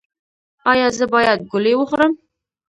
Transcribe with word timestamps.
ایا 0.71 0.87
زه 0.97 1.05
باید 1.13 1.39
ګولۍ 1.51 1.73
وخورم؟ 1.77 2.13